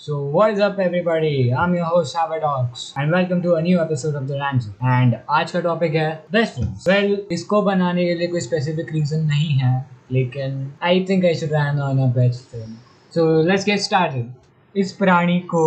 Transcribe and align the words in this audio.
So 0.00 0.22
what 0.22 0.54
is 0.54 0.60
up 0.60 0.78
everybody? 0.78 1.52
I'm 1.52 1.74
your 1.74 1.84
host 1.84 2.16
Sabadox 2.16 2.92
and 2.96 3.10
welcome 3.10 3.42
to 3.42 3.56
a 3.56 3.62
new 3.62 3.80
episode 3.80 4.14
of 4.14 4.28
The 4.28 4.38
Ransom. 4.38 4.74
And 4.80 5.16
आज 5.30 5.50
का 5.52 5.60
topic 5.60 5.94
है 5.94 6.08
best 6.32 6.54
friends 6.54 6.88
Well 6.88 7.32
इसको 7.32 7.60
बनाने 7.62 8.06
के 8.06 8.14
लिए 8.14 8.28
कोई 8.28 8.40
स्पेसिफिक 8.40 8.92
रीजन 8.92 9.24
नहीं 9.24 9.50
है 9.58 9.74
लेकिन 10.12 10.72
I 10.82 11.04
think 11.08 11.24
I 11.24 11.34
should 11.34 11.52
run 11.52 11.80
on 11.80 11.98
a 11.98 12.06
best 12.14 12.48
friend 12.50 12.76
So 13.16 13.26
let's 13.50 13.68
get 13.68 13.84
started. 13.88 14.24
इस 14.76 14.92
प्राणी 14.92 15.38
को 15.54 15.64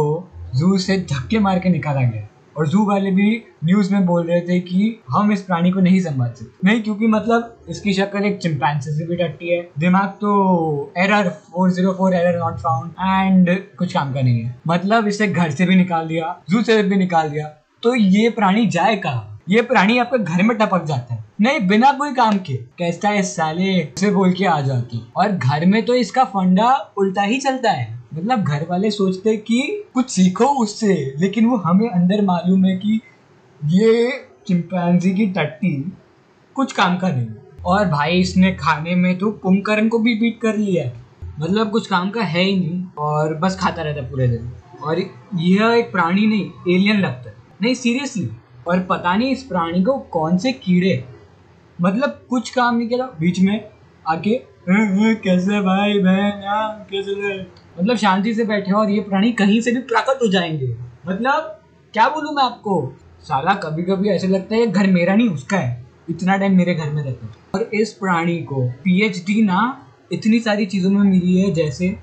जू 0.56 0.78
से 0.78 0.98
धक्के 1.14 1.40
मार 1.40 1.60
के 1.60 1.70
निकाला 1.70 2.02
गया 2.02 2.28
और 2.58 2.68
जू 2.68 2.86
वाले 2.86 3.12
भी 3.12 3.44
न्यूज़ 3.66 3.94
में 3.94 4.06
बोल 4.06 4.28
रहे 4.28 4.42
थे 4.42 4.60
कि 4.60 5.00
हम 5.10 5.32
इस 5.32 5.42
प्राणी 5.42 5.72
को 5.72 5.80
नहीं 5.80 6.00
संभाल 6.00 6.30
सकते। 6.30 6.68
नहीं, 6.68 6.82
क्योंकि 6.82 7.08
मतलब 7.08 7.58
इसकी 7.70 7.94
शक्ल 7.94 8.26
एक 8.26 8.38
चिंपैंसी 8.38 8.92
से 8.92 9.06
भी 9.06 9.16
डटती 9.16 9.50
है। 9.50 9.70
दिमाग 9.80 10.10
तो 10.10 10.94
error 10.98 11.30
404 11.30 12.14
error 12.14 12.40
not 12.40 12.58
found 12.58 12.92
and 12.92 13.60
कुछ 13.78 13.94
काम 13.94 14.14
का 14.14 14.22
नहीं 14.22 14.42
है। 14.42 14.56
मतलब 14.68 15.08
इसे 15.08 15.28
घर 15.28 15.52
से 15.52 15.66
भी 15.66 15.76
निकाल 15.76 16.08
दिया, 16.08 16.36
जू 16.50 16.62
से 16.62 16.84
भी 16.84 16.96
निकाल 16.96 17.30
दिया 17.30 17.48
तो 17.84 17.96
ये 17.96 18.30
प्राणी 18.30 18.66
जाए 18.66 18.96
कहा? 18.96 19.40
ये 19.50 19.62
प्राणी 19.62 19.98
आपके 19.98 20.18
घर 20.18 20.44
में 20.44 20.58
टपक 20.58 20.84
जाता 20.86 21.14
है। 21.14 21.24
नहीं, 21.42 21.68
बिना 21.68 21.92
कोई 21.92 22.14
काम 22.14 22.38
के। 22.38 22.54
कैसा 22.54 23.10
है 23.10 23.24
साले? 23.24 23.94
से 23.98 24.12
बोल 24.12 24.34
के 24.34 24.46
आ 24.46 24.62
जाती। 24.62 25.12
और 25.16 25.32
घर 25.32 25.66
में 25.66 25.86
तो 25.86 25.96
इसका 25.96 26.24
फंडा 26.24 26.74
उल्टा 26.98 27.22
ही 27.22 27.38
चलता 27.38 27.72
है। 27.72 28.03
मतलब 28.14 28.44
घर 28.44 28.68
वाले 28.70 28.92
सोचते 28.92 29.38
कि 29.38 29.84
कुछ 29.94 30.10
सीखो 30.10 30.46
उससे 30.46 31.14
लेकिन 31.20 31.46
वो 31.46 31.58
हमें 31.58 31.90
अंदर 31.90 32.22
मालूम 32.22 32.66
है 32.66 32.76
कि 32.78 33.02
ये 33.66 34.26
चिंपैंजी 34.48 35.14
की 35.14 35.28
टट्टी 35.28 35.94
कुछ 36.56 36.74
काम 36.74 36.98
का 36.98 37.10
नहीं 37.10 37.28
और 37.66 37.86
भाई 37.86 38.20
इसने 38.20 38.56
खाने 38.56 38.96
में 38.96 39.18
तो 39.18 39.32
कुंभकर्ण 39.32 39.88
को 39.90 40.00
भी 40.00 40.16
बीट 40.16 40.40
कर 40.42 40.58
लिया 40.58 40.92
मतलब 41.40 41.70
कुछ 41.70 41.88
काम 41.88 42.10
का 42.10 42.22
है 42.22 42.44
ही 42.44 42.60
नहीं 42.60 42.86
और 42.98 43.34
बस 43.34 43.58
खाता 43.60 43.82
रहता 43.82 44.02
पूरे 44.02 44.28
दिन। 44.28 44.52
और 44.84 45.00
यह 45.36 45.72
एक 45.72 45.92
प्राणी 45.92 46.28
नहीं 46.28 46.76
एलियन 46.76 47.00
लगता 47.00 47.32
नहीं 47.62 47.74
सीरियसली 47.74 48.30
और 48.68 48.80
पता 48.80 49.16
नहीं 49.16 49.32
इस 49.32 49.44
प्राणी 49.44 49.84
को 49.84 49.98
कौन 49.98 50.38
से 50.38 50.52
कीड़े 50.52 51.06
मतलब 51.82 52.26
कुछ 52.30 52.50
काम 52.50 52.78
नहीं 52.78 52.88
किया 52.88 53.06
बीच 53.20 53.40
में 53.40 53.70
आके 54.08 54.30
"हाँ, 54.70 54.98
हाँ, 54.98 55.16
कैसे 55.16 55.60
भाई 55.62 56.00
बहन 56.00 56.42
कैसे 56.92 57.12
रे?" 57.12 57.63
मतलब 57.80 57.98
शांति 57.98 58.34
से 58.34 58.44
बैठे 58.46 58.72
हो 58.72 58.80
और 58.80 58.90
ये 58.90 59.00
प्राणी 59.00 59.32
कहीं 59.32 59.62
से 59.62 59.72
भी 59.72 59.80
प्रकट 59.80 60.20
हो 60.22 60.28
जाएँगे। 60.28 60.76
मतलब 61.08 61.60
क्या 61.94 62.10
बोलूँ 62.10 62.34
मैं 62.34 62.44
आपको? 62.44 62.94
साला 63.22 63.54
कभी 63.54 63.84
कभी 63.84 64.10
ऐसे 64.10 64.28
लगता 64.28 64.56
है 64.56 64.68
घर 64.68 64.88
मेरा 64.88 65.16
नहीं, 65.16 65.30
उसका 65.30 65.58
है। 65.58 65.86
इतना 66.10 66.38
टाइम 66.38 66.58
मेरे 66.58 66.76
घर 66.76 66.90
में 66.90 67.04
रहता 67.04 67.26
है। 67.26 67.32
और 67.56 67.62
इस 67.74 67.94
प्राणी 67.94 68.38
को 68.38 68.70
पीएचडी 68.70 69.42
ना, 69.42 69.88
इतनी 70.12 70.40
सारी 70.40 70.66
चीज़ों 70.66 70.90
में 70.90 71.12
मिली 71.12 71.38
है, 71.38 71.52
जैसे 71.52 72.00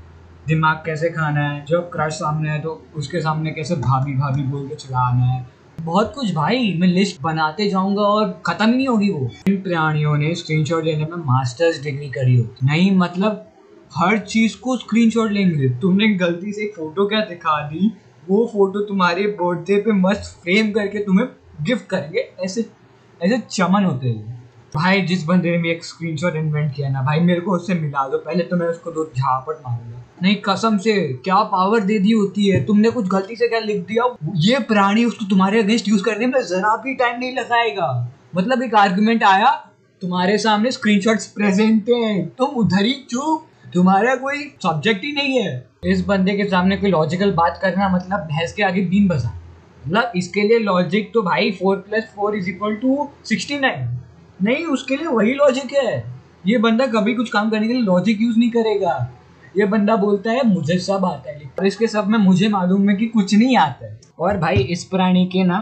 दिमाग 0.46 0.82
कैसे 0.86 1.10
खाना 1.10 1.40
है, 1.40 1.64
जब 1.68 1.90
क्रश 1.90 2.12
सामने 2.12 2.50
है 2.50 2.60
तो 2.60 2.86
उसके 2.94 3.20
सामने 3.20 3.50
कैसे 3.50 3.74
भाभी 3.74 4.12
भाभी 4.12 4.42
बोल 4.42 4.68
के 4.68 4.74
चलाना 4.74 5.24
है। 5.24 5.46
बहुत 5.80 6.12
कुछ 6.14 6.34
भाई, 6.34 6.74
मैं 6.80 6.88
लिस्ट 6.88 7.20
बनाते 7.20 7.70
जाऊँगा 7.70 8.02
और 8.02 8.42
खत्म 8.46 8.70
नहीं 8.70 8.88
होगी 8.88 9.10
वो। 9.10 9.30
इन 9.48 9.56
प्राणियों 9.56 10.16
ने 10.16 10.34
स्क्रीनशॉट 10.34 10.84
लेने 10.84 11.04
में 11.04 11.16
मास्टर्स 11.16 11.82
डिग्री 11.82 12.08
करी 12.08 12.36
होती 12.36 12.66
नहीं 12.66 12.96
मतलब 12.96 13.49
हर 13.96 14.18
चीज़ 14.18 14.56
को 14.56 14.76
स्क्रीनशॉट 14.76 15.30
लेंगे 15.30 15.68
तुमने 15.68 16.08
गलती 16.08 16.52
से 16.52 16.72
फ़ोटो 16.76 17.08
क्या 17.08 17.20
दिखा 17.20 17.68
दी? 17.68 17.92
वो 18.28 18.50
फ़ोटो 18.52 18.80
तुम्हारे 18.80 19.26
बर्थडे 19.26 19.76
पे 19.76 19.92
मस्त 19.92 20.40
फ्रेम 20.42 20.72
करके 20.72 20.98
तुम्हें 20.98 21.28
गिफ्ट 21.62 21.86
करेंगे। 21.86 22.32
ऐसे 22.40 22.70
ऐसे 23.22 23.38
चमन 23.50 23.84
होते 23.84 24.08
हैं। 24.08 24.50
भाई, 24.74 25.02
जिस 25.02 25.24
बंदे 25.24 25.50
ने 25.50 25.58
भी 25.58 25.70
एक 25.70 25.84
स्क्रीनशॉट 25.84 26.36
इन्वेंट 26.36 26.74
किया 26.74 26.88
ना, 26.88 27.02
भाई, 27.02 27.20
मेरे 27.20 27.40
को 27.40 27.50
उससे 27.50 27.74
मिला 27.74 28.08
दो। 28.08 28.18
पहले 28.18 28.44
तो 28.44 28.56
मैं 28.56 28.66
उसको 28.66 28.90
दो 28.90 29.12
झापट 29.18 29.62
मारूँगा। 29.68 30.06
नहीं, 30.22 30.36
कसम 30.36 30.78
से, 30.78 31.12
क्या 31.12 31.42
पावर 31.42 31.80
दे 31.80 31.98
दी 31.98 32.12
होती 32.12 32.46
है? 32.46 32.64
तुमने 32.64 32.90
कुछ 32.90 33.06
गलती 33.08 33.36
से 33.36 33.48
क्या 33.48 33.60
लिख 33.60 33.86
दिया? 33.86 34.16
ये 34.36 34.58
प्राणी 34.58 35.04
उसको 35.04 35.24
तुम्हारे 35.24 35.62
अगेंस्ट 35.62 35.88
यूज़ 35.88 36.04
करने 36.04 36.26
में 36.26 36.42
जरा 36.42 36.76
भी 36.76 36.94
टाइम 36.94 37.20
नहीं 37.20 37.34
लगाएगा। 37.34 38.12
मतलब 38.36 38.62
एक 38.62 38.74
आर्गुमेंट 38.74 39.24
आया, 39.24 39.50
तुम्हारे 40.00 40.38
सामने 40.38 40.70
स्क्रीनशॉट्स 40.70 41.26
प्रेजेंट 41.26 41.88
हैं। 41.88 42.28
तुम 42.28 42.48
उधर 42.48 42.84
ही 42.84 42.92
चुप। 42.92 43.46
तुम्हारा 43.74 44.14
कोई 44.16 44.44
सब्जेक्ट 44.62 45.04
ही 45.04 45.12
नहीं 45.12 45.38
है। 45.38 45.68
इस 45.84 46.04
बंदे 46.06 46.36
के 46.36 46.44
सामने 46.44 46.76
कोई 46.76 46.90
लॉजिकल 46.90 47.32
बात 47.32 47.58
करना 47.62 47.88
मतलब 47.88 48.20
भैंस 48.30 48.52
के 48.52 48.62
आगे 48.62 48.82
बीन 48.84 49.08
बजा 49.08 49.32
मतलब 49.84 50.12
इसके 50.16 50.42
लिए 50.42 50.58
लॉजिक 50.58 51.10
तो 51.14 51.22
भाई 51.22 51.50
four 51.52 51.76
plus 51.80 52.04
four 52.14 52.36
is 52.36 52.48
equal 52.50 52.74
to 52.76 53.08
sixty 53.24 53.58
nine 53.58 53.88
नहीं, 54.40 54.64
उसके 54.66 54.96
लिए 54.96 55.06
वही 55.06 55.34
लॉजिक 55.34 55.72
है। 55.74 56.04
ये 56.46 56.58
बंदा 56.58 56.86
कभी 56.88 57.14
कुछ 57.14 57.30
काम 57.30 57.50
करने 57.50 57.66
के 57.66 57.72
लिए 57.72 57.82
लॉजिक 57.82 58.20
यूज़ 58.22 58.38
नहीं 58.38 58.50
करेगा। 58.50 58.92
ये 59.54 59.64
बंदा 59.66 59.96
बोलता 59.96 60.30
है, 60.30 60.46
मुझे 60.48 60.78
सब 60.78 61.04
आता 61.04 61.30
है। 61.30 61.50
और 61.58 61.66
इसके 61.66 61.86
सब 61.86 62.06
में 62.06 62.18
मुझे 62.18 62.48
मालूम 62.48 62.88
है 62.90 62.96
कि 62.96 63.06
कुछ 63.08 63.34
नहीं 63.34 63.56
आता 63.56 63.86
है। 63.86 63.98
और 64.18 64.38
भाई 64.38 64.62
इस 64.66 64.84
प्राणी 64.84 65.26
के 65.26 65.42
ना 65.44 65.58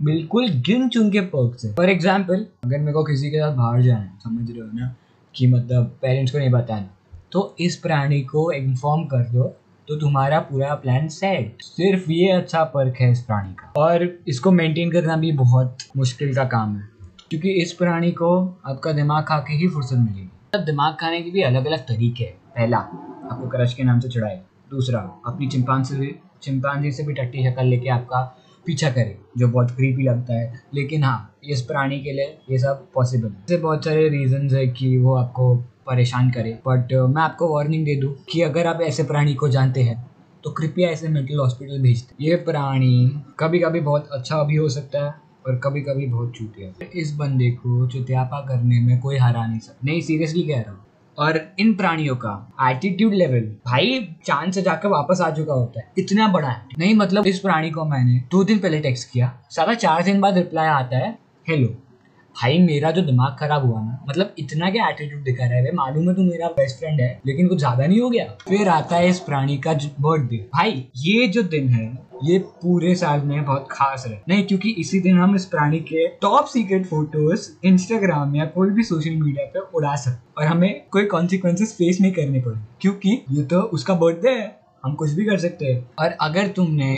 बिल्कुल 0.00 0.48
गिन 0.66 0.88
चुन 0.88 1.10
के 1.10 1.20
पर्क्स 1.20 1.64
है। 1.64 1.74
फॉर 1.74 1.90
एग्ज़ाम्पल 1.90 2.46
अगर 2.64 2.78
मेरे 2.78 2.92
को 2.92 3.04
किसी 3.04 3.30
के 3.30 3.38
साथ 3.38 3.56
बाहर 3.56 3.82
जाना 3.82 4.00
है, 4.00 4.18
समझ 4.24 4.50
रहे 4.50 4.60
हो 4.60 4.66
ना, 4.72 4.94
कि 5.34 5.46
मतलब 5.46 5.96
पेरेंट्स 6.02 6.32
को 6.32 6.38
नहीं 6.38 6.50
बताना। 6.50 6.88
तो 7.32 7.56
इस 7.60 7.76
प्राणी 7.76 8.20
को 8.20 8.50
इन्फॉर्म 8.52 9.04
कर 9.04 9.24
दो 9.24 9.44
तो 9.88 9.96
तुम्हारा 9.96 10.38
पूरा 10.40 10.74
प्लान 10.74 11.08
सेट 11.08 11.62
सिर्फ़ 11.62 12.10
ये 12.10 12.30
अच्छा 12.32 12.64
पर्क 12.64 12.96
है 13.00 13.10
इस 13.12 13.22
प्राणी 13.22 13.52
का। 13.52 13.72
और 13.76 14.02
इसको 14.28 14.50
मेंटेन 14.50 14.92
करना 14.92 15.16
भी 15.16 15.32
बहुत 15.32 15.78
मुश्किल 15.96 16.34
का 16.34 16.44
काम 16.44 16.76
है। 16.76 16.88
क्योंकि 17.30 17.52
इस 17.52 17.72
प्राणी 17.72 18.10
को 18.10 18.60
आपका 18.66 18.92
दिमाग 18.92 19.24
खा 19.24 19.38
के 19.38 19.54
ही 19.54 19.68
फुर्सत 19.68 19.96
मिलेगी। 19.96 20.28
तब 20.52 20.60
दिमाग 20.60 20.96
खाने 21.00 21.22
के 21.22 21.30
भी 21.30 21.42
अलग 21.42 21.66
अलग 21.66 21.78
तरीके 21.78 22.24
हैं। 22.24 22.32
पहला, 22.32 22.76
आपको 22.76 23.48
क्रश 23.48 23.74
के 23.74 23.82
नाम 23.82 24.00
से 24.00 24.08
चढ़ाए 24.08 24.40
दूसरा, 24.70 24.98
अपनी 25.26 25.46
चिंपांजी 25.46 25.94
से 25.94 26.00
भी 26.00 26.14
चिंपांजी 26.42 26.92
से 26.92 27.02
भी 27.02 27.12
टट्टी 27.12 27.44
शक्ल 27.44 27.64
लेके 27.64 27.88
आपका 27.88 28.20
पीछा 28.66 28.90
करे, 28.90 29.16
जो 29.38 29.48
बहुत 29.48 29.70
क्रीपी 29.70 30.02
लगता 30.02 30.34
है। 30.34 30.62
लेकिन 30.74 31.04
हाँ 31.04 31.34
इस 31.44 31.62
प्राणी 31.62 31.98
के 32.00 32.12
लिए 32.12 32.36
ये 32.50 32.58
सब 32.58 32.86
पॉसिबल 32.94 33.32
है। 33.50 33.56
बहुत 33.58 33.84
सारे 33.84 34.08
रीजंस 34.08 34.52
है 34.52 34.66
कि 34.68 34.96
वो 34.98 35.14
आपको 35.14 35.54
परेशान 35.86 36.30
करे। 36.30 36.58
बट 36.66 36.92
मैं 36.92 37.22
आपको 37.22 37.54
वार्निंग 37.54 37.84
दे 37.84 37.94
दूँ 37.96 38.14
कि 38.30 38.42
अगर 38.42 38.66
आप 38.66 38.80
ऐसे 38.82 39.02
प्राणी 39.02 39.34
को 39.34 39.48
जानते 39.48 39.82
हैं 39.82 39.96
तो 40.44 40.50
कृपया 40.50 40.88
ऐसे 40.90 41.08
मेंटल 41.08 41.38
हॉस्पिटल 41.38 41.80
भेज 41.82 42.00
दें। 42.02 42.14
ये 42.20 42.36
प्राणी 42.36 43.10
कभी 43.40 43.58
कभी 43.58 43.80
बहुत 43.80 44.08
अच्छा 44.12 44.42
भी 44.44 44.56
हो 44.56 44.68
सकता 44.68 45.04
है 45.04 45.14
और 45.46 45.60
कभी 45.64 45.80
कभी 45.80 46.06
बहुत 46.06 46.32
चूतिया। 46.32 46.86
इस 46.94 47.14
बंदे 47.16 47.50
को 47.52 47.86
चुतियापा 47.88 48.40
करने 48.40 48.80
में 48.80 48.98
कोई 49.00 49.18
हरा 49.18 49.46
नहीं 49.46 49.60
सकता। 49.60 49.80
नहीं 49.84 50.00
सीरियसली 50.00 50.42
कह 50.42 50.60
रहा 50.60 50.72
हूँ। 50.72 50.80
और 51.18 51.40
इन 51.58 51.74
प्राणियों 51.74 52.16
का 52.16 52.32
एटीट्यूड 52.62 53.14
लेवल 53.14 53.40
भाई 53.66 54.00
चाँद 54.26 54.52
से 54.52 54.62
जाकर 54.62 54.88
वापस 54.88 55.20
आ 55.20 55.30
चुका 55.30 55.54
होता 55.54 55.80
है। 55.80 55.92
इतना 55.98 56.28
बड़ा 56.28 56.48
है। 56.48 56.62
नहीं 56.78 56.94
मतलब 56.94 57.26
इस 57.26 57.38
प्राणी 57.38 57.70
को 57.70 57.84
मैंने 57.84 58.18
दो 58.30 58.44
दिन 58.44 58.58
पहले 58.58 58.80
टेक्स्ट 58.80 59.12
किया। 59.12 59.32
सारा 59.50 59.74
चार 59.74 60.02
दिन 60.02 60.20
बाद 60.20 60.38
रिप्लाई 60.38 60.68
आता 60.68 60.98
है 60.98 61.18
हेलो 61.48 61.74
भाई, 62.36 62.58
मेरा 62.58 62.90
जो 62.90 63.02
दिमाग 63.02 63.36
खराब 63.40 63.64
हुआ 63.64 63.80
ना 63.80 63.98
मतलब 64.08 64.34
इतना 64.38 64.70
क्या 64.70 64.86
एटीट्यूड 64.88 65.22
दिखा 65.24 65.44
रहा 65.44 65.58
है 65.58 65.72
मालूम 65.74 66.08
है 66.08 66.14
तू 66.14 66.22
मेरा 66.22 66.46
बेस्ट 66.50 66.78
फ्रेंड 66.78 67.00
है, 67.00 67.20
लेकिन 67.26 67.48
कुछ 67.48 67.58
ज़्यादा 67.58 67.86
नहीं 67.86 68.00
हो 68.00 68.08
गया? 68.10 68.24
फिर 68.48 68.68
आता 68.68 68.96
है 68.96 69.08
इस 69.08 69.18
प्राणी 69.20 69.56
का 69.58 69.72
बर्थडे 70.00 70.36
भाई, 70.54 70.84
ये 70.98 71.26
जो 71.28 71.42
दिन 71.44 71.68
है, 71.68 71.86
ये 72.24 72.38
पूरे 72.62 72.94
साल 72.94 73.20
में 73.20 73.44
बहुत 73.44 73.66
खास 73.70 74.04
है 74.06 74.22
नहीं, 74.28 74.42
क्योंकि 74.44 74.70
इसी 74.78 75.00
दिन 75.00 75.18
हम 75.18 75.34
इस 75.36 75.44
प्राणी 75.44 75.78
के 75.82 76.06
टॉप 76.22 76.46
सीक्रेट 76.46 76.86
फ़ोटोज़ 76.86 77.48
इंस्टाग्राम 77.64 78.36
या 78.36 78.44
कोई 78.48 78.70
भी 78.70 78.82
सोशल 78.84 79.16
मीडिया 79.16 79.44
पे 79.46 79.60
उड़ा 79.74 79.94
सकते 79.96 80.40
और 80.40 80.46
हमें 80.46 80.82
कोई 80.92 81.04
कॉन्सिक्वेंसेस 81.06 81.72
फेस 81.72 82.00
नहीं 82.00 82.12
करने 82.12 82.40
पड़े। 82.40 82.58
क्योंकि 82.80 83.22
ये 83.30 83.42
तो 83.44 83.60
उसका 83.70 83.94
बर्थडे 83.96 84.30
है, 84.30 84.50
हम 84.84 84.94
कुछ 84.94 85.10
भी 85.10 85.24
कर 85.24 85.38
सकते 85.38 85.66
हैं। 85.66 85.88
और 85.98 86.16
अगर 86.20 86.48
तुमने 86.48 86.92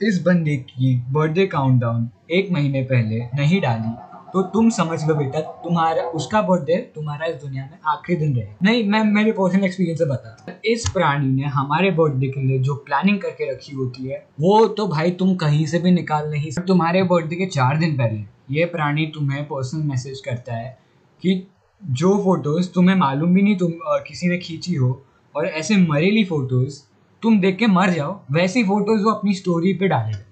इस 0.00 0.22
बंदे 0.22 0.56
की 0.58 0.94
बर्थडे 1.10 1.46
काउंटडाउन 1.46 2.08
एक 2.30 2.50
महीने 2.52 2.82
पहले 2.84 3.18
नहीं 3.34 3.60
डाली 3.60 3.96
तो 4.32 4.42
तुम 4.44 4.68
समझ 4.70 4.98
लो 5.08 5.14
बेटा, 5.14 5.40
तुम्हारा, 5.40 6.02
उसका 6.02 6.40
बर्थडे 6.42 6.76
तुम्हारा 6.94 7.26
इस 7.26 7.36
दुनिया 7.36 7.62
में 7.64 7.78
आखिरी 7.88 8.18
दिन 8.18 8.34
रहे। 8.36 8.46
नहीं, 8.62 8.84
मैं 8.84 9.02
मेरे 9.04 9.32
पर्सनल 9.32 9.64
एक्सपीरियंस 9.64 9.98
से 9.98 10.04
बता 10.04 10.58
इस 10.66 10.88
प्राणी 10.90 11.28
ने 11.28 11.48
हमारे 11.48 11.90
बर्थडे 11.92 12.28
के 12.28 12.40
लिए 12.40 12.58
जो 12.58 12.74
प्लानिंग 12.86 13.18
करके 13.20 13.50
रखी 13.52 13.74
होती 13.76 14.04
है, 14.04 14.26
वो 14.40 14.66
तो 14.68 14.86
भाई 14.88 15.10
तुम 15.12 15.34
कहीं 15.36 15.64
से 15.66 15.78
भी 15.78 15.90
निकाल 15.90 16.30
नहीं 16.30 16.50
सकते 16.50 16.66
तुम्हारे 16.66 17.02
बर्थडे 17.04 17.36
के 17.36 17.46
चार 17.48 17.78
दिन 17.78 17.96
पहले। 17.98 18.22
ये 18.50 18.64
प्राणी 18.66 19.06
तुम्हें 19.14 19.44
पर्सनल 19.44 19.82
मैसेज 19.84 20.20
करता 20.20 20.54
है 20.54 20.78
कि 21.22 21.42
जो 21.82 22.16
फ़ोटोज़ 22.24 22.70
तुम्हें 22.72 22.96
मालूम 22.96 23.34
भी 23.34 23.42
नहीं 23.42 23.56
तुम 23.56 23.72
किसी 24.06 24.28
ने 24.28 24.38
खींची 24.38 24.74
हो, 24.74 24.90
और 25.34 25.46
ऐसे 25.46 25.76
मरेली 25.78 26.24
फ़ोटोज़ 26.24 26.80
तुम 27.22 27.40
देख 27.40 27.56
के 27.56 27.66
मर 27.66 27.90
जाओ। 27.90 28.20
वैसी 28.32 28.62
फ़ोटोज़ 28.64 29.02
वो 29.02 29.10
अपनी 29.10 29.34
स्टोरी 29.34 29.72
पे 29.72 29.88
डालेगा। 29.88 30.24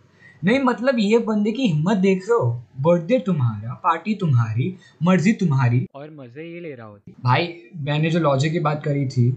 नहीं 0.42 0.58
मतलब 0.60 0.98
ये 0.98 1.18
बंदे 1.18 1.52
की 1.52 1.66
हिम्मत 1.66 1.96
देख 1.96 2.28
रहे 2.28 2.38
हो? 2.38 2.50
बर्थडे 2.80 3.18
तुम्हारा 3.18 3.74
पार्टी 3.84 4.14
तुम्हारी 4.14 4.74
मर्ज़ी 5.02 5.32
तुम्हारी। 5.32 5.86
और 5.94 6.10
मज़े 6.10 6.44
ये 6.44 6.60
ले 6.60 6.74
रहा 6.74 6.86
होती। 6.86 7.14
भाई 7.24 7.48
मैंने 7.78 8.10
जो 8.10 8.18
लॉजिक 8.20 8.52
की 8.52 8.60
बात 8.60 8.82
करी 8.84 9.06
थी 9.08 9.36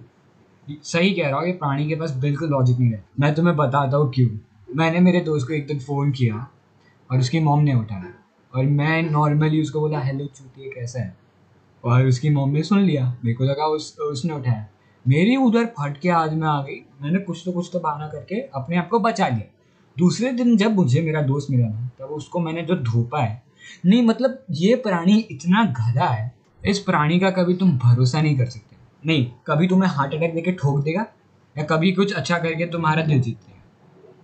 सही 0.67 1.13
कह 1.13 1.27
रहा 1.27 1.39
हूँ 1.39 1.47
ये 1.47 1.53
प्राणी 1.53 1.87
के 1.87 1.95
पास 1.95 2.11
बिल्कुल 2.17 2.49
लॉजिक 2.49 2.79
नहीं 2.79 2.91
है 2.91 3.03
मैं 3.19 3.33
तुम्हें 3.35 3.55
बताता 3.57 3.97
हूँ 3.97 4.11
क्यों। 4.11 4.29
मैंने 4.75 4.99
मेरे 4.99 5.19
दोस्त 5.21 5.47
को 5.47 5.53
एक 5.53 5.67
दिन 5.67 5.79
फ़ोन 5.79 6.11
किया 6.11 6.47
और 7.09 7.19
उसकी 7.19 7.39
मॉम 7.39 7.61
ने 7.63 7.73
उठाया। 7.75 8.13
और 8.53 8.65
मैं 8.65 9.01
नॉर्मली 9.03 9.61
उसको 9.61 9.79
बोला 9.79 9.99
हेलो 9.99 10.25
चूतिए 10.25 10.69
कैसा 10.69 10.99
है? 10.99 11.15
और 11.83 12.05
उसकी 12.05 12.29
मॉम 12.29 12.49
ने 12.49 12.63
सुन 12.63 12.79
लिया 12.79 13.05
मेरे 13.23 13.33
को 13.33 13.43
लगा 13.43 13.65
उस 13.67 13.97
उसने 14.01 14.33
उठाया। 14.33 14.67
मेरी 15.05 15.35
उधर 15.35 15.65
फट 15.79 15.97
के 15.97 16.09
आज 16.09 16.33
में 16.33 16.47
आ 16.47 16.61
गई। 16.61 16.81
मैंने 17.01 17.19
कुछ 17.19 17.41
तो 17.45 17.51
कुछ 17.51 17.69
तो 17.73 17.79
बहाना 17.79 18.07
करके 18.07 18.41
अपने 18.55 18.77
आप 18.77 18.89
को 18.89 18.99
बचा 18.99 19.27
लिया। 19.27 19.47
दूसरे 19.99 20.31
दिन 20.31 20.55
जब 20.57 20.75
मुझे 20.75 21.01
मेरा 21.01 21.21
दोस्त 21.21 21.51
मिला 21.51 21.67
ना, 21.67 21.89
तब 21.99 22.11
उसको 22.13 22.39
मैंने 22.39 22.61
जो 22.61 22.75
धोपा 22.75 23.21
है, 23.21 23.41
नहीं 23.85 24.01
मतलब 24.03 24.43
ये 24.51 24.75
प्राणी 24.77 25.17
इतना 25.31 25.63
गधा 25.79 26.05
है, 26.05 26.31
इस 26.65 26.79
प्राणी 26.79 27.19
का 27.19 27.29
कभी 27.31 27.53
तुम 27.53 27.71
भरोसा 27.77 28.21
नहीं 28.21 28.37
कर 28.37 28.45
सकते। 28.45 28.75
नहीं, 29.03 29.25
कभी 29.47 29.67
तुम्हें 29.67 29.89
हार्ट 29.89 30.13
अटैक 30.13 30.33
देके 30.35 30.51
ठोक 30.51 30.83
देगा, 30.83 31.05
या 31.55 31.63
कभी 31.65 31.91
कुछ 31.91 32.13
अच्छा 32.13 32.37
करके 32.37 32.65
तुम्हारा 32.65 33.03
दिल 33.03 33.21
जीत 33.21 33.35
देगा 33.37 33.61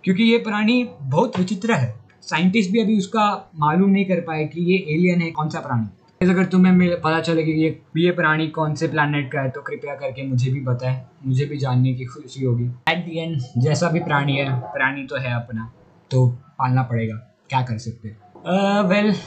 क्योंकि 0.03 0.23
ये 0.23 0.37
प्राणी 0.37 0.83
बहुत 1.01 1.37
विचित्र 1.39 1.73
है। 1.73 1.93
साइंटिस्ट 2.21 2.71
भी 2.71 2.79
अभी 2.79 2.97
उसका 2.97 3.51
मालूम 3.55 3.89
नहीं 3.89 4.05
कर 4.05 4.19
पाए 4.21 4.45
कि 4.45 4.61
ये 4.61 4.77
एलियन 4.95 5.21
है, 5.21 5.31
कौन 5.31 5.49
सा 5.49 5.59
प्राणी। 5.59 5.87
अगर 6.29 6.45
तुम्हें 6.45 7.01
पता 7.01 7.19
चले 7.21 7.43
कि 7.43 7.51
ये 7.53 7.69
ये 7.97 8.11
प्राणी 8.11 8.47
कौन 8.47 8.75
से 8.75 8.87
प्लानट 8.87 9.31
का 9.31 9.41
है 9.41 9.49
तो 9.49 9.61
कृपया 9.61 9.95
करके 9.95 10.27
मुझे 10.27 10.51
भी 10.51 10.61
बताएँ। 10.61 10.99
मुझे 11.25 11.45
भी 11.45 11.57
जानने 11.57 11.93
की 11.93 12.05
खुशी 12.05 12.45
होगी। 12.45 12.65
एट 12.89 13.05
दी 13.05 13.19
एंड 13.19 13.41
जैसा 13.57 13.89
भी 13.89 13.99
प्राणी 13.99 14.35
है 14.35 14.59
प्राणी 14.73 15.05
तो 15.05 15.17
है 15.17 15.33
अपना 15.35 15.71
तो 16.11 16.27
पालना 16.59 16.83
पड़ेगा। 16.83 17.15
क्या 17.49 17.61
कर 17.61 17.77
सकते 17.77 18.07
वेल 18.07 19.11
uh, 19.11 19.11
well, 19.11 19.23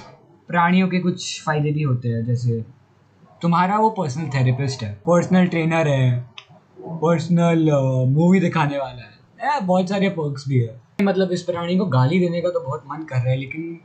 प्राणियों 0.49 0.89
के 0.89 0.99
कुछ 1.01 1.43
फ़ायदे 1.45 1.71
भी 1.71 1.83
होते 1.83 2.09
हैं 2.09 2.25
जैसे 2.25 2.61
तुम्हारा 3.43 3.79
वो 3.79 3.91
पर्सनल 3.91 4.29
थेरेपिस्ट 4.29 4.83
है 4.83 4.93
पर्सनल 5.07 5.47
ट्रेनर 5.47 5.89
है 5.89 6.21
पर्सनल 6.81 7.71
मूवी 8.09 8.41
दिखाने 8.41 8.79
वाला 8.79 9.03
है। 9.03 9.57
ए, 9.57 9.61
बहुत 9.61 9.89
सारे 9.89 10.09
पर्क्स 10.11 10.49
भी 10.49 10.61
है। 10.61 10.81
मतलब 11.03 11.33
इस 11.33 11.43
प्राणी 11.43 11.77
को 11.79 11.87
गाली 11.87 12.19
देने 12.21 12.41
का 12.41 12.49
तो 12.49 12.61
बहुत 12.61 12.85
मन 12.87 13.03
कर 13.03 13.17
रहा 13.17 13.31
है 13.31 13.37
लेकिन 13.37 13.79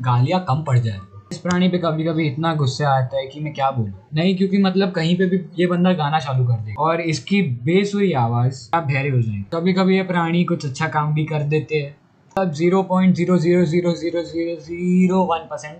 गालियाँ 0.00 0.44
कम 0.48 0.62
पड़ 0.62 0.78
जाए 0.78 0.98
इस 1.32 1.38
प्राणी 1.38 1.68
पे 1.68 1.78
कभी 1.78 2.04
कभी 2.04 2.26
इतना 2.26 2.54
गुस्सा 2.54 2.88
आता 2.90 3.16
है 3.16 3.26
कि 3.26 3.40
मैं 3.40 3.52
क्या 3.54 3.70
बोलूँ? 3.70 3.92
नहीं, 4.14 4.36
क्योंकि 4.36 4.58
मतलब 4.58 4.90
कहीं 4.92 5.16
पे 5.18 5.26
भी 5.26 5.40
ये 5.58 5.66
बंदा 5.66 5.92
गाना 5.94 6.18
चालू 6.18 6.44
कर 6.44 6.60
दे। 6.60 6.74
और 6.78 7.00
इसकी 7.02 7.40
बेस 7.64 7.92
हुई 7.94 8.12
आवाज़, 8.14 8.68
आप 8.74 8.82
बहरे 8.82 9.08
हो 9.10 9.20
जाएँगे 9.20 9.44
कभी 9.52 9.72
कभी 9.72 9.96
ये 9.96 10.02
प्राणी 10.04 10.44
कुछ 10.44 10.64
अच्छा 10.66 10.88
काम 10.88 11.12
भी 11.14 11.24
कर 11.24 11.42
देते 11.44 11.76
हैं। 11.76 11.96
तब 12.36 12.52
zero 12.52 12.82
point 12.82 13.14
zero 13.16 13.36
zero 13.38 13.64
zero 13.64 13.92
zero 13.94 14.22
zero 14.24 14.56
zero 14.62 15.22
one 15.24 15.46
percent 15.50 15.76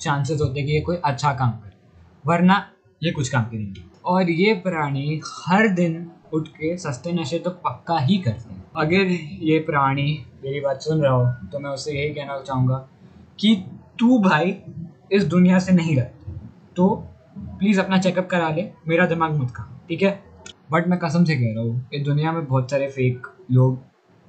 chances 0.00 0.40
होते 0.40 0.62
कि 0.62 0.72
ये 0.72 0.80
कोई 0.80 0.96
अच्छा 1.04 1.32
काम 1.34 1.50
करे। 1.52 1.76
वरना 2.24 2.64
ये 3.02 3.10
कुछ 3.12 3.28
काम 3.28 3.44
करेंगे 3.44 3.84
और 4.04 4.30
ये 4.30 4.54
प्राणी 4.64 5.20
हर 5.38 5.68
दिन 5.74 6.06
उठ 6.34 6.48
के 6.50 6.76
सस्ते 6.78 7.12
नशे 7.12 7.38
तो 7.38 7.50
पक्का 7.64 7.98
ही 8.00 8.16
करते 8.18 8.54
हैं। 8.54 8.64
अगर 8.76 9.16
ये 9.44 9.58
प्राणी 9.66 10.10
मेरी 10.44 10.60
बात 10.60 10.82
सुन 10.82 11.02
रहा 11.02 11.12
हो 11.12 11.26
तो 11.52 11.58
मैं 11.58 11.70
उससे 11.70 11.92
यही 11.92 12.14
कहना 12.14 12.40
चाहूँगा 12.40 12.86
कि 13.38 13.54
तू 13.98 14.18
भाई 14.20 14.50
इस 15.12 15.24
दुनिया 15.24 15.58
से 15.58 15.72
नहीं 15.72 15.96
रहता। 15.96 16.32
तो 16.76 16.88
प्लीज़ 17.58 17.80
अपना 17.80 17.98
चेकअप 17.98 18.28
करा 18.30 18.48
ले, 18.50 18.68
मेरा 18.88 19.06
दिमाग 19.06 19.34
मत 19.34 19.50
खा, 19.50 19.64
ठीक 19.88 20.02
है? 20.02 20.18
बट 20.72 20.88
मैं 20.88 20.98
कसम 20.98 21.24
से 21.24 21.36
कह 21.36 21.54
रहा 21.54 21.64
हूँ, 21.64 21.88
इस 21.94 22.02
दुनिया 22.04 22.32
में 22.32 22.46
बहुत 22.46 22.70
सारे 22.70 22.88
फेक 22.88 23.26
लोग 23.50 23.78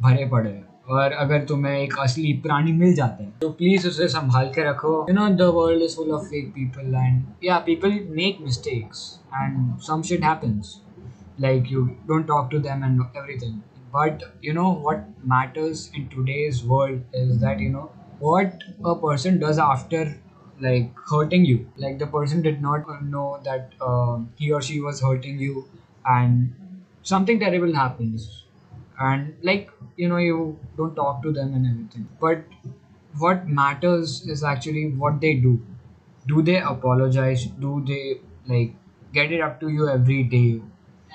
भरे 0.01 0.25
पड़े 0.29 0.49
हैं। 0.49 0.65
और 0.89 1.11
अगर 1.11 1.43
तुम्हें 1.45 1.77
एक 1.77 1.93
असली 1.99 2.33
प्राणी 2.43 2.71
मिल 2.71 2.93
जाते 2.95 3.23
हैं 3.23 3.37
तो 3.41 3.49
प्लीज़ 3.51 3.87
उसे 3.87 4.07
संभाल 4.07 4.49
के 4.55 4.69
रखो। 4.69 5.05
You 5.09 5.15
know 5.15 5.27
the 5.37 5.49
world 5.55 5.83
is 5.83 5.95
full 5.95 6.11
of 6.11 6.25
fake 6.25 6.49
people 6.55 6.95
and 6.95 7.23
yeah 7.43 7.57
people 7.65 7.99
make 8.17 8.37
mistakes 8.41 9.07
and 9.35 9.77
some 9.87 10.01
shit 10.01 10.23
happens 10.23 10.75
like, 11.39 11.67
you 11.71 11.81
don't 12.09 12.25
talk 12.25 12.45
to 12.51 12.59
them 12.59 12.83
and 12.85 13.01
everything. 13.15 13.57
But, 13.91 14.23
you 14.41 14.53
know, 14.53 14.69
what 14.85 15.03
matters 15.33 15.81
in 15.93 16.07
today's 16.13 16.61
world 16.65 17.17
is 17.19 17.35
that, 17.41 17.59
you 17.59 17.69
know, 17.69 17.83
what 18.19 18.63
a 18.83 18.95
person 18.95 19.37
does 19.43 19.59
after 19.65 19.99
like 20.59 20.91
hurting 21.09 21.45
you. 21.45 21.67
Like 21.77 21.99
the 21.99 22.07
person 22.07 22.41
did 22.41 22.61
not 22.61 22.85
know 23.03 23.39
that 23.43 23.71
uh, 23.81 24.19
he 24.35 24.51
or 24.51 24.61
she 24.61 24.79
was 24.81 25.01
hurting 25.01 25.39
you 25.39 25.65
and 26.05 26.53
something 27.03 27.39
terrible 27.39 27.73
happens. 27.73 28.43
And 28.99 29.35
like 29.43 29.69
you 29.95 30.07
know 30.09 30.17
you 30.17 30.57
don't 30.75 30.95
talk 30.95 31.21
to 31.23 31.31
them 31.31 31.53
and 31.53 31.65
everything. 31.67 32.07
But 32.19 32.43
what 33.17 33.47
matters 33.47 34.25
is 34.27 34.43
actually 34.43 34.87
what 34.91 35.19
they 35.21 35.33
do. 35.35 35.61
Do 36.27 36.41
they 36.41 36.57
apologize? 36.59 37.45
Do 37.45 37.83
they 37.87 38.19
like 38.47 38.73
get 39.13 39.31
it 39.31 39.41
up 39.41 39.59
to 39.61 39.69
you 39.69 39.87
every 39.89 40.23
day? 40.23 40.61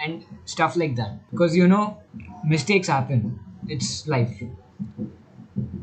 And 0.05 0.25
stuff 0.47 0.77
like 0.77 0.97
that. 0.97 1.19
Because 1.31 1.55
you 1.57 1.69
know 1.69 1.99
mistakes 2.45 2.89
happen. 2.89 3.39
It's 3.69 4.07
life. 4.07 4.43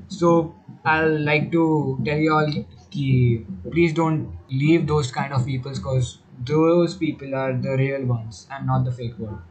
So 0.07 0.55
i'll 0.85 1.15
like 1.29 1.51
to 1.51 1.63
tell 2.05 2.17
you 2.25 2.33
all 2.33 2.51
please 2.91 3.93
don't 3.93 4.37
leave 4.49 4.87
those 4.87 5.11
kind 5.11 5.33
of 5.33 5.45
people 5.45 5.71
because 5.71 6.19
those 6.45 6.95
people 6.95 7.35
are 7.35 7.53
the 7.53 7.75
real 7.77 8.05
ones 8.05 8.47
and 8.51 8.65
not 8.65 8.83
the 8.85 8.91
fake 8.91 9.17
one 9.17 9.41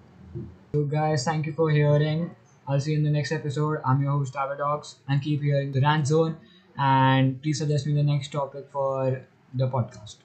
so 0.75 0.85
guys 0.85 1.25
thank 1.25 1.47
you 1.47 1.53
for 1.53 1.71
hearing 1.71 2.31
I'll 2.69 2.81
see 2.81 2.93
you 2.93 2.99
in 2.99 3.03
the 3.03 3.11
next 3.11 3.33
episode. 3.33 3.79
I'm 3.83 4.03
your 4.03 4.11
host, 4.11 4.35
Avadox, 4.35 4.97
and 5.09 5.23
keep 5.23 5.41
hearing 5.43 5.73
the 5.73 5.81
rant 5.81 6.07
zone. 6.07 6.37
And 6.77 7.41
please 7.43 7.59
suggest 7.59 7.87
me 7.87 7.95
the 7.95 8.03
next 8.03 8.31
topic 8.31 8.69
for 8.71 9.23
the 9.55 9.69
podcast. 9.69 10.17